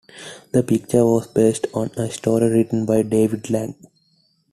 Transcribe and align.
The 0.51 0.63
picture 0.63 1.05
was 1.05 1.27
based 1.27 1.67
on 1.75 1.91
a 1.95 2.09
story 2.09 2.49
written 2.49 2.87
by 2.87 3.03
David 3.03 3.51
Lang. 3.51 3.75